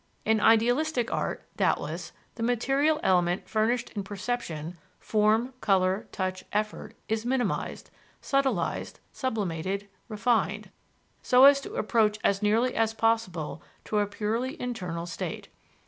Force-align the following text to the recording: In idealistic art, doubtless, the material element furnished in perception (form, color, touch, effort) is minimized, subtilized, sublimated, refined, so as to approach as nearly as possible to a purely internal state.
In 0.25 0.39
idealistic 0.41 1.13
art, 1.13 1.43
doubtless, 1.57 2.11
the 2.33 2.41
material 2.41 2.99
element 3.03 3.47
furnished 3.47 3.91
in 3.91 4.03
perception 4.03 4.79
(form, 4.99 5.53
color, 5.61 6.07
touch, 6.11 6.43
effort) 6.51 6.95
is 7.07 7.23
minimized, 7.23 7.91
subtilized, 8.19 8.99
sublimated, 9.13 9.87
refined, 10.07 10.71
so 11.21 11.45
as 11.45 11.61
to 11.61 11.75
approach 11.75 12.17
as 12.23 12.41
nearly 12.41 12.73
as 12.73 12.95
possible 12.95 13.61
to 13.85 13.99
a 13.99 14.07
purely 14.07 14.59
internal 14.59 15.05
state. 15.05 15.49